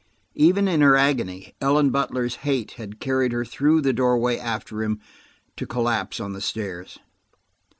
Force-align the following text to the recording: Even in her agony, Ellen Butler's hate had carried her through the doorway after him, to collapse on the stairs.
Even 0.33 0.67
in 0.67 0.81
her 0.81 0.95
agony, 0.97 1.53
Ellen 1.61 1.91
Butler's 1.91 2.37
hate 2.37 2.71
had 2.71 2.99
carried 2.99 3.31
her 3.33 3.45
through 3.45 3.81
the 3.81 3.93
doorway 3.93 4.39
after 4.39 4.81
him, 4.81 4.99
to 5.57 5.67
collapse 5.67 6.19
on 6.19 6.33
the 6.33 6.41
stairs. 6.41 6.97